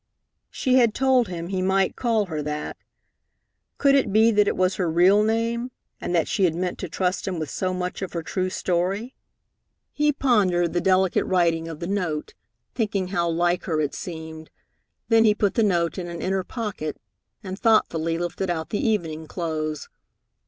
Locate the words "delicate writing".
10.81-11.67